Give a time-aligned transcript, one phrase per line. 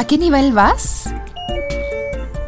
[0.00, 1.12] ¿A qué nivel vas?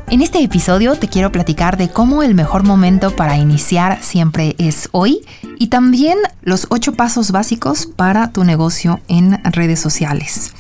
[0.09, 4.89] En este episodio te quiero platicar de cómo el mejor momento para iniciar siempre es
[4.93, 5.21] hoy
[5.59, 10.55] y también los ocho pasos básicos para tu negocio en redes sociales.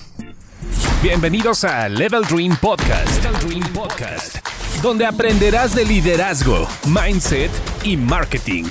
[1.02, 4.36] Bienvenidos a Level Dream Podcast, Level Dream Podcast,
[4.82, 7.50] donde aprenderás de liderazgo, mindset
[7.84, 8.64] y marketing.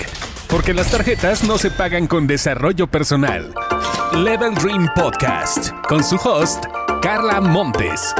[0.46, 3.52] Porque las tarjetas no se pagan con desarrollo personal.
[4.12, 6.66] Level Dream Podcast, con su host,
[7.02, 8.14] Carla Montes.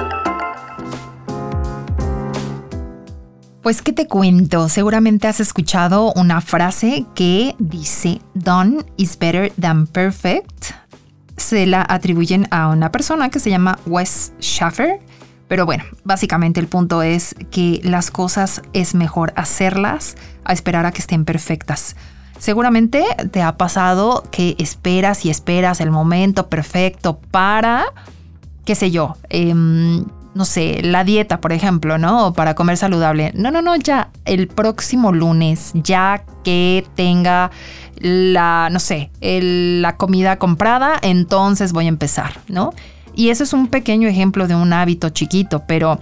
[3.62, 4.68] Pues, ¿qué te cuento?
[4.68, 10.72] Seguramente has escuchado una frase que dice, Done is better than perfect.
[11.36, 14.98] Se la atribuyen a una persona que se llama Wes Schaffer.
[15.46, 20.90] Pero bueno, básicamente el punto es que las cosas es mejor hacerlas a esperar a
[20.90, 21.94] que estén perfectas.
[22.40, 27.84] Seguramente te ha pasado que esperas y esperas el momento perfecto para,
[28.64, 29.54] qué sé yo, eh,
[30.34, 32.32] no sé, la dieta, por ejemplo, ¿no?
[32.32, 33.32] Para comer saludable.
[33.34, 37.50] No, no, no, ya el próximo lunes, ya que tenga
[37.98, 42.72] la, no sé, la comida comprada, entonces voy a empezar, ¿no?
[43.14, 46.00] Y eso es un pequeño ejemplo de un hábito chiquito, pero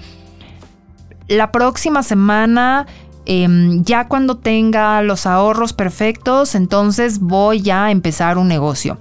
[1.27, 2.87] la próxima semana,
[3.27, 8.99] em, ya cuando tenga los ahorros perfectos, entonces voy a empezar un negocio.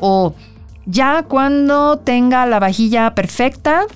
[0.00, 0.34] O
[0.86, 3.86] ya cuando tenga la vajilla perfecta,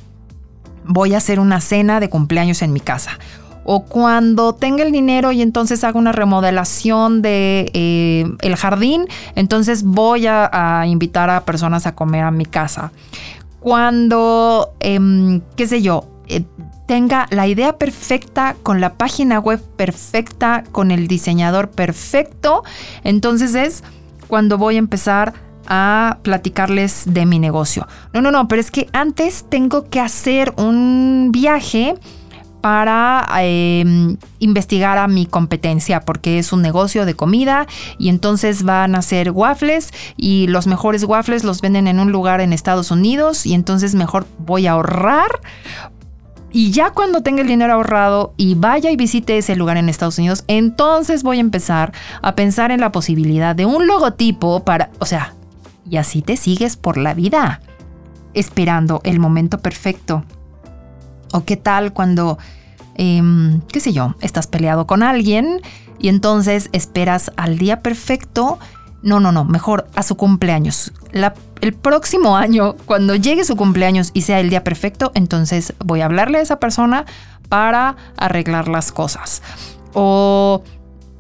[0.84, 3.19] voy a hacer una cena de cumpleaños en mi casa.
[3.65, 9.83] O cuando tenga el dinero y entonces haga una remodelación de eh, el jardín, entonces
[9.83, 12.92] voy a, invitar a personas a comer a mi casa.
[13.59, 16.45] Cuando, em, qué sé yo, eh,
[16.87, 22.62] tenga la idea perfecta, con la página web perfecta, con el diseñador perfecto,
[23.03, 23.83] entonces es
[24.29, 25.34] cuando voy a empezar
[25.69, 27.86] a platicarles de mi negocio.
[28.12, 31.95] No, no, no, pero es que antes tengo que hacer un viaje
[32.61, 38.96] para em, investigar a mi competencia porque es un negocio de comida y entonces van
[38.96, 43.46] a hacer waffles y los mejores waffles los venden en un lugar en Estados Unidos
[43.46, 45.40] y entonces mejor voy a ahorrar
[46.51, 50.19] y ya cuando tenga el dinero ahorrado y vaya y visite ese lugar en Estados
[50.19, 51.92] Unidos, entonces voy a empezar
[52.23, 55.35] a pensar en la posibilidad de un logotipo para, o sea,
[55.89, 57.61] y así te sigues por la vida,
[58.35, 60.24] esperando el momento perfecto.
[61.33, 62.39] ¿O qué tal cuando,
[62.95, 65.61] em, qué sé yo, estás peleado con alguien
[65.98, 68.58] y entonces esperas al día perfecto?
[69.02, 70.92] No, no, no, mejor a su cumpleaños.
[71.63, 76.05] el próximo año, cuando llegue su cumpleaños y sea el día perfecto, entonces voy a
[76.05, 77.07] hablarle a esa persona
[77.48, 79.42] para arreglar las cosas.
[79.95, 80.63] O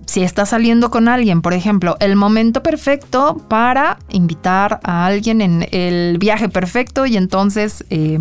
[0.06, 5.66] si estás saliendo con alguien, por ejemplo, el momento perfecto para invitar a alguien en
[5.72, 8.20] el viaje perfecto y entonces eh,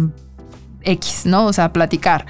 [0.81, 1.46] X, ¿no?
[1.46, 2.25] O sea, platicar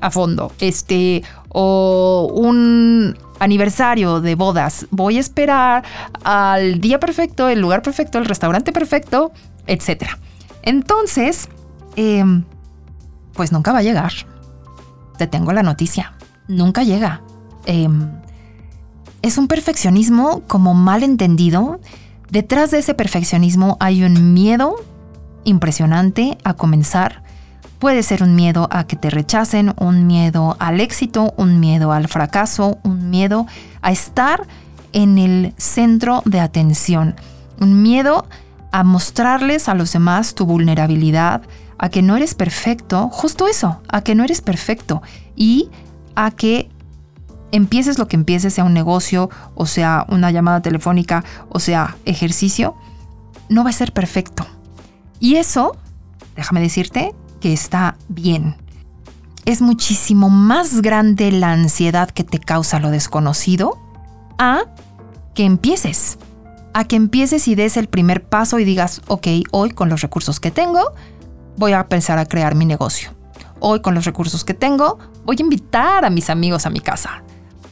[0.00, 0.50] a fondo.
[0.60, 4.86] Este, o un aniversario de bodas.
[4.90, 5.84] Voy a esperar
[6.24, 9.32] al día perfecto, el lugar perfecto, el restaurante perfecto,
[9.66, 10.04] etc.
[10.62, 11.48] Entonces,
[11.96, 12.44] em,
[13.34, 14.12] pues nunca va a llegar.
[15.18, 16.14] Te tengo la noticia.
[16.48, 17.22] Nunca llega.
[17.66, 18.10] Em,
[19.26, 21.80] es un perfeccionismo como mal entendido.
[22.30, 24.76] Detrás de ese perfeccionismo hay un miedo
[25.44, 27.22] impresionante a comenzar.
[27.80, 32.08] Puede ser un miedo a que te rechacen, un miedo al éxito, un miedo al
[32.08, 33.46] fracaso, un miedo
[33.82, 34.46] a estar
[34.92, 37.16] en el centro de atención,
[37.60, 38.26] un miedo
[38.70, 41.42] a mostrarles a los demás tu vulnerabilidad,
[41.78, 45.02] a que no eres perfecto, justo eso, a que no eres perfecto
[45.34, 45.68] y
[46.14, 46.70] a que
[47.52, 52.76] empieces lo que empieces, sea un negocio, o sea una llamada telefónica, o sea ejercicio,
[53.48, 54.46] no va a ser perfecto.
[55.20, 55.76] Y eso,
[56.34, 58.56] déjame decirte, que está bien.
[59.44, 63.78] Es muchísimo más grande la ansiedad que te causa lo desconocido
[64.38, 64.64] a
[65.34, 66.18] que empieces.
[66.74, 70.40] A que empieces y des el primer paso y digas, ok, hoy con los recursos
[70.40, 70.92] que tengo,
[71.56, 73.10] voy a pensar a crear mi negocio.
[73.60, 77.22] Hoy con los recursos que tengo, voy a invitar a mis amigos a mi casa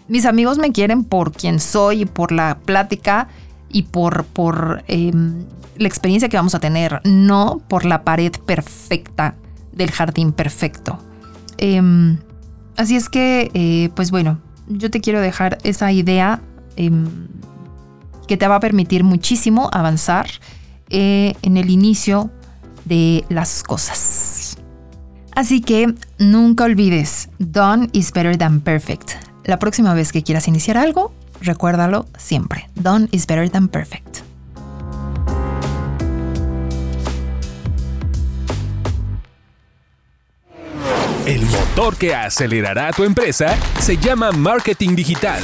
[0.09, 3.29] mis amigos me quieren por quien soy y por la plática
[3.71, 5.45] y por, em,
[5.77, 9.35] la experiencia que vamos a tener, no por la pared perfecta
[9.73, 10.99] del jardín perfecto.
[11.59, 12.19] Em,
[12.77, 16.41] así es que, eh, pues bueno, yo te quiero dejar esa idea
[16.77, 17.29] em,
[18.27, 20.27] que te va a permitir muchísimo avanzar
[20.91, 22.31] eh, en el inicio
[22.85, 24.59] de las cosas.
[25.35, 29.34] Así que nunca olvides, done is better than perfect.
[29.45, 32.69] La próxima vez que quieras iniciar algo, recuérdalo siempre.
[32.75, 34.21] Done is better than perfect.
[41.27, 45.43] El motor que acelerará a tu empresa se llama marketing digital.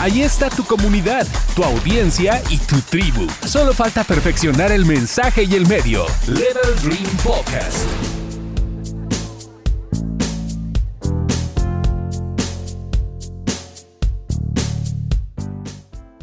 [0.00, 1.26] Ahí está tu comunidad,
[1.56, 3.26] tu audiencia y tu tribu.
[3.44, 6.06] Solo falta perfeccionar el mensaje y el medio.
[6.26, 8.17] Level Dream Podcast.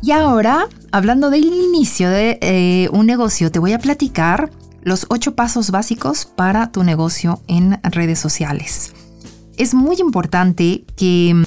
[0.06, 4.52] Y ahora, hablando del inicio de eh, un negocio, te voy a platicar
[4.84, 8.94] los ocho pasos básicos para tu negocio en redes sociales.
[9.58, 11.44] Es muy importante que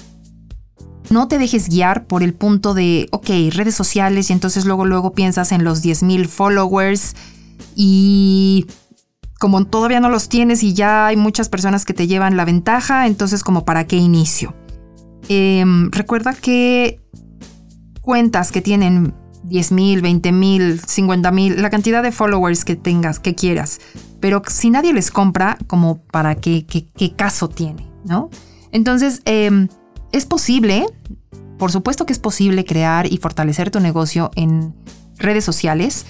[1.09, 5.13] no te dejes guiar por el punto de, ok, redes sociales y entonces luego luego
[5.13, 7.15] piensas en los 10.000 followers
[7.77, 8.67] y
[9.39, 13.07] como todavía no los tienes y ya hay muchas personas que te llevan la ventaja,
[13.07, 14.53] entonces como para qué inicio.
[15.29, 16.99] Em, recuerda que
[18.09, 19.13] cuentas que tienen
[19.43, 23.83] 10 mil, 20 mil, 50 mil, la cantidad de followers que tengas, que quieras.
[24.19, 28.31] Pero si nadie les compra, como para qué, qué, caso tiene, ¿no?
[28.73, 29.69] Entonces, em,
[30.11, 30.87] es posible,
[31.59, 34.75] por supuesto que es posible crear y fortalecer tu negocio en
[35.19, 36.07] redes sociales,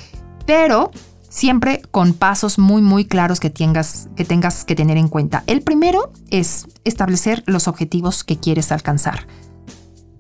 [0.47, 0.93] pero
[1.29, 5.43] siempre con pasos muy muy claros que tengas, que tengas que tener en cuenta.
[5.49, 9.27] El primero es establecer los objetivos que quieres alcanzar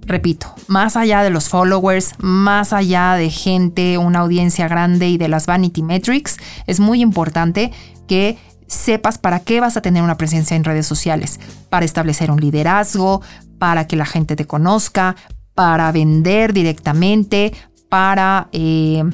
[0.08, 5.28] repito, más allá de los followers, más allá de gente, una audiencia grande y de
[5.28, 7.70] las vanity metrics, es muy importante
[8.08, 11.38] que sepas para qué vas a tener una presencia en redes sociales,
[11.68, 13.22] para establecer un liderazgo,
[13.58, 15.14] para que la gente te conozca,
[15.54, 17.52] para vender directamente,
[17.88, 19.04] para eh,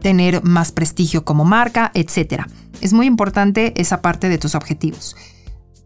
[0.00, 2.44] tener más prestigio como marca, etc.
[2.80, 5.16] Es muy importante esa parte de tus objetivos.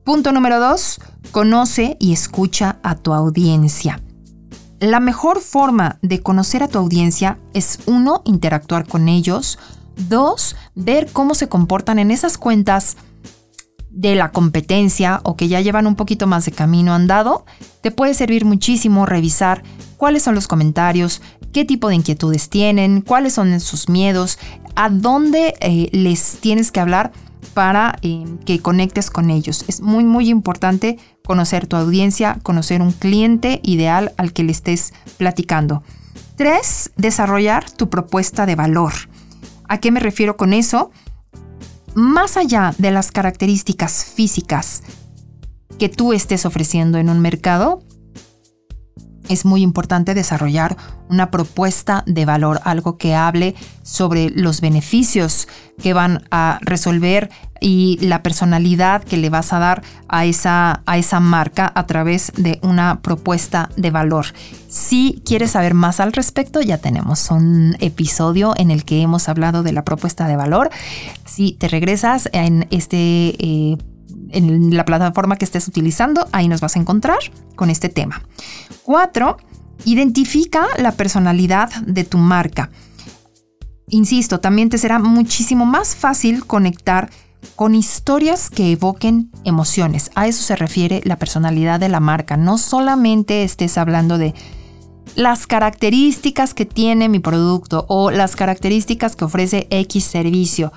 [0.09, 1.03] Punto número dos,
[1.33, 4.01] conoce y escucha a tu audiencia.
[4.81, 9.59] La mejor forma de conocer a tu audiencia es uno, interactuar con ellos,
[10.09, 12.97] dos, ver cómo se comportan en esas cuentas
[13.91, 17.45] de la competencia o que ya llevan un poquito más de camino andado,
[17.83, 19.63] te puede servir muchísimo revisar
[19.99, 21.21] cuáles son los comentarios,
[21.53, 24.39] qué tipo de inquietudes tienen, cuáles son sus miedos,
[24.75, 27.13] a dónde eh, les tienes que hablar
[27.55, 29.65] para eh, que conectes con ellos.
[29.69, 34.93] Es muy, muy importante conocer tu audiencia, conocer un cliente ideal al que le estés
[35.17, 35.83] platicando.
[36.37, 38.93] Tres, desarrollar tu propuesta de valor.
[39.69, 40.91] ¿A qué me refiero con eso?
[41.95, 44.83] Más allá de las características físicas
[45.79, 47.83] que tú estés ofreciendo en un mercado,
[49.29, 50.77] es muy importante desarrollar
[51.09, 55.49] una propuesta de valor, algo que hable sobre los beneficios
[55.81, 57.31] que van a resolver
[57.61, 62.33] y la personalidad que le vas a dar a esa, a esa marca a través
[62.37, 64.27] de una propuesta de valor.
[64.69, 69.63] Si quieres saber más al respecto, ya tenemos un episodio en el que hemos hablado
[69.63, 70.71] de la propuesta de valor.
[71.25, 73.35] Si te regresas en este...
[73.39, 73.77] Eh,
[74.31, 77.19] en la plataforma que estés utilizando, ahí nos vas a encontrar
[77.57, 78.23] con este tema.
[78.83, 79.37] Cuatro,
[79.85, 82.71] identifica la personalidad de tu marca.
[83.89, 87.11] Insisto, también te será muchísimo más fácil conectar
[87.57, 90.11] con historias que evoquen emociones.
[90.15, 92.37] A eso se refiere la personalidad de la marca.
[92.37, 94.35] No solamente estés hablando de
[95.15, 100.73] las características que tiene mi producto o las características que ofrece X servicio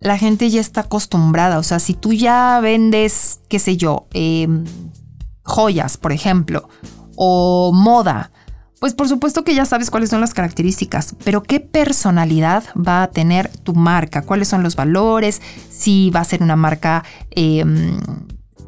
[0.00, 1.58] la gente ya está acostumbrada.
[1.58, 4.64] O sea, si tú ya vendes, qué sé yo, em,
[5.42, 6.68] joyas, por ejemplo,
[7.16, 8.30] o moda,
[8.78, 13.10] pues por supuesto que ya sabes cuáles son las características, pero ¿qué personalidad va a
[13.10, 14.22] tener tu marca?
[14.22, 15.40] ¿Cuáles son los valores?
[15.70, 17.98] Si va a ser una marca em,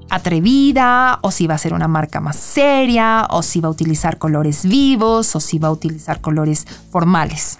[0.09, 4.19] atrevida, o si va a ser una marca más seria, o si va a utilizar
[4.19, 7.59] colores vivos, o si va a utilizar colores formales.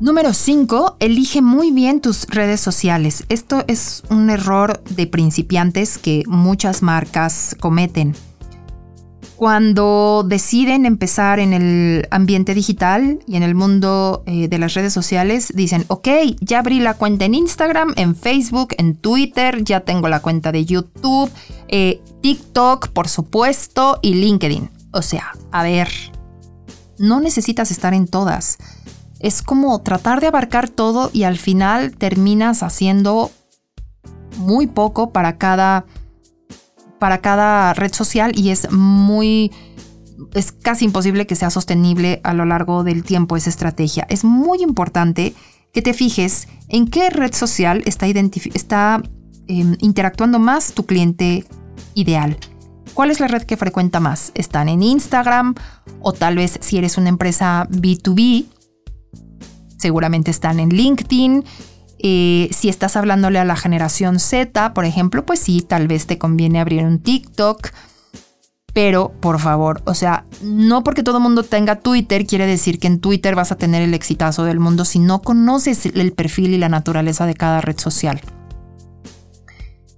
[0.00, 0.96] Número 5.
[0.98, 3.24] Elige muy bien tus redes sociales.
[3.28, 8.16] Esto es un error de principiantes que muchas marcas cometen.
[9.36, 14.94] Cuando deciden empezar en el ambiente digital y en el mundo eh, de las redes
[14.94, 16.08] sociales, dicen, ok,
[16.40, 20.64] ya abrí la cuenta en Instagram, en Facebook, en Twitter, ya tengo la cuenta de
[20.64, 21.30] YouTube,
[21.68, 24.70] eh, TikTok, por supuesto, y LinkedIn.
[24.92, 25.90] O sea, a ver,
[26.98, 28.56] no necesitas estar en todas
[29.20, 33.30] es como tratar de abarcar todo y al final terminas haciendo
[34.38, 35.84] muy poco para cada,
[36.98, 39.52] para cada red social y es muy
[40.34, 44.06] es casi imposible que sea sostenible a lo largo del tiempo esa estrategia.
[44.10, 45.34] Es muy importante
[45.72, 49.02] que te fijes en qué red social está, está
[49.46, 51.46] em, interactuando más tu cliente
[51.94, 52.36] ideal.
[52.94, 54.32] ¿Cuál es la red que frecuenta más?
[54.34, 55.54] ¿Están en Instagram?
[56.00, 58.46] O tal vez si eres una empresa B2B,
[59.80, 61.44] seguramente están en LinkedIn.
[62.02, 66.18] Eh, si estás hablándole a la generación Z, por ejemplo, pues sí, tal vez te
[66.18, 67.70] conviene abrir un TikTok.
[68.72, 72.86] Pero, por favor, o sea, no porque todo el mundo tenga Twitter quiere decir que
[72.86, 76.58] en Twitter vas a tener el exitazo del mundo si no conoces el perfil y
[76.58, 78.20] la naturaleza de cada red social.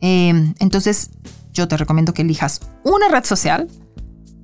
[0.00, 1.10] Em, entonces,
[1.52, 3.68] yo te recomiendo que elijas una red social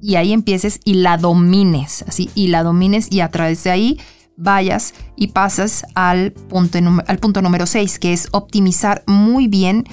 [0.00, 3.98] y ahí empieces y la domines, así, y la domines y a través de ahí
[4.38, 9.84] vayas y pasas al punto, al punto número 6, que es optimizar muy bien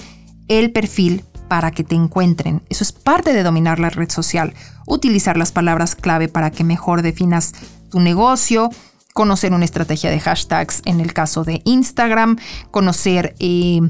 [0.48, 2.62] el perfil para que te encuentren.
[2.70, 4.54] Eso es parte de dominar la red social.
[4.86, 7.52] Utilizar las palabras clave para que mejor definas
[7.90, 8.70] tu negocio,
[9.12, 12.36] conocer una estrategia de hashtags en el caso de Instagram,
[12.70, 13.80] conocer eh,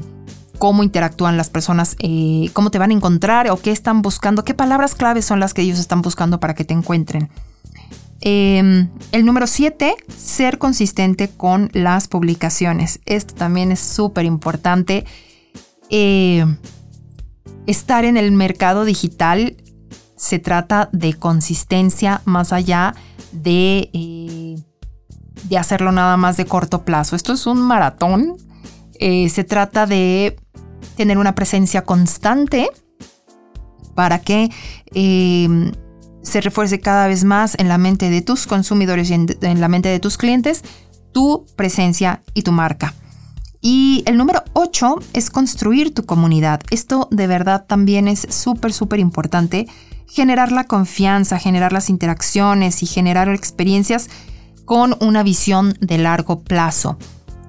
[0.57, 4.53] cómo interactúan las personas, eh, cómo te van a encontrar o qué están buscando, qué
[4.53, 7.29] palabras claves son las que ellos están buscando para que te encuentren.
[8.29, 12.99] Em, el número 7, ser consistente con las publicaciones.
[13.05, 15.05] Esto también es súper importante.
[15.89, 16.45] Eh,
[17.67, 19.55] estar en el mercado digital
[20.17, 22.95] se trata de consistencia más allá
[23.31, 24.57] de, eh,
[25.45, 27.15] de hacerlo nada más de corto plazo.
[27.15, 28.35] Esto es un maratón.
[28.99, 30.35] Eh, se trata de
[30.97, 32.67] tener una presencia constante
[33.95, 34.49] para que
[34.93, 35.71] em,
[36.27, 39.89] se refuerce cada vez más en la mente de tus consumidores y en la mente
[39.89, 40.63] de tus clientes
[41.11, 42.93] tu presencia y tu marca.
[43.59, 46.61] Y el número 8 es construir tu comunidad.
[46.69, 49.67] Esto de verdad también es súper, súper importante.
[50.07, 54.09] Generar la confianza, generar las interacciones y generar experiencias
[54.65, 56.97] con una visión de largo plazo.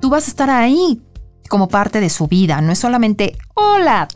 [0.01, 1.03] Tú vas a estar ahí
[1.49, 4.09] como parte de su vida, no es solamente, hola,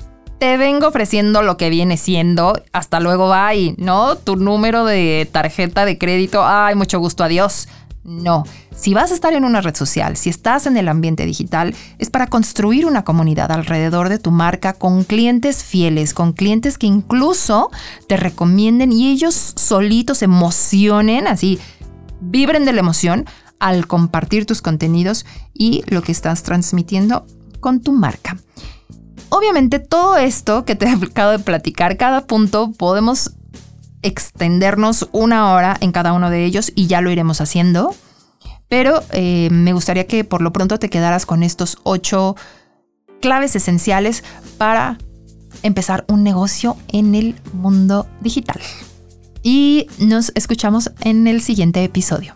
[0.42, 4.16] te vengo ofreciendo lo que viene siendo, hasta luego, bye, ¿no?
[4.16, 7.68] Tu número de tarjeta de crédito, ay, mucho gusto, adiós.
[8.02, 8.42] No,
[8.74, 12.10] si vas a estar en una red social, si estás en el ambiente digital, es
[12.10, 17.70] para construir una comunidad alrededor de tu marca con clientes fieles, con clientes que incluso
[18.08, 21.60] te recomienden y ellos solitos emocionen, así
[22.20, 23.26] vibren de la emoción
[23.60, 27.26] al compartir tus contenidos y lo que estás transmitiendo
[27.60, 28.36] con tu marca.
[29.34, 33.32] Obviamente todo esto que te he acabo de platicar, cada punto podemos
[34.02, 37.94] extendernos una hora en cada uno de ellos y ya lo iremos haciendo.
[38.68, 42.36] Pero eh, me gustaría que por lo pronto te quedaras con estos ocho
[43.22, 44.22] claves esenciales
[44.58, 44.98] para
[45.62, 48.60] empezar un negocio en el mundo digital.
[49.42, 52.34] Y nos escuchamos en el siguiente episodio.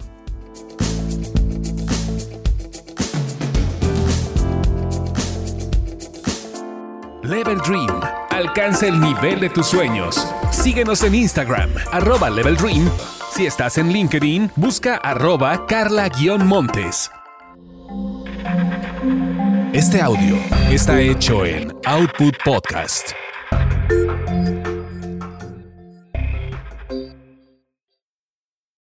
[7.26, 8.00] Level Dream.
[8.30, 10.26] Alcanza el nivel de tus sueños.
[10.50, 12.88] Síguenos en Instagram, arroba Level Dream.
[13.32, 17.10] Si estás en LinkedIn, busca arroba carla-montes.
[19.72, 20.36] Este audio
[20.70, 23.10] está hecho en Output Podcast.